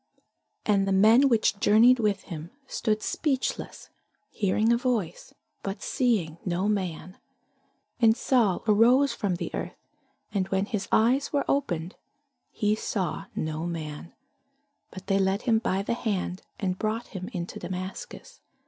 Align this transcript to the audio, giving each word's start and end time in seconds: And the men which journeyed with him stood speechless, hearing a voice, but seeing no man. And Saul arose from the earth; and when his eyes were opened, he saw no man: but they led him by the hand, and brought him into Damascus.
And 0.65 0.87
the 0.87 0.91
men 0.91 1.29
which 1.29 1.59
journeyed 1.59 1.99
with 1.99 2.23
him 2.23 2.49
stood 2.65 3.03
speechless, 3.03 3.91
hearing 4.31 4.73
a 4.73 4.75
voice, 4.77 5.31
but 5.61 5.83
seeing 5.83 6.39
no 6.43 6.67
man. 6.67 7.19
And 7.99 8.17
Saul 8.17 8.63
arose 8.67 9.13
from 9.13 9.35
the 9.35 9.53
earth; 9.53 9.75
and 10.33 10.47
when 10.47 10.65
his 10.65 10.87
eyes 10.91 11.31
were 11.31 11.45
opened, 11.47 11.97
he 12.49 12.73
saw 12.73 13.25
no 13.35 13.67
man: 13.67 14.11
but 14.89 15.05
they 15.05 15.19
led 15.19 15.43
him 15.43 15.59
by 15.59 15.83
the 15.83 15.93
hand, 15.93 16.41
and 16.59 16.79
brought 16.79 17.09
him 17.09 17.29
into 17.31 17.59
Damascus. 17.59 18.41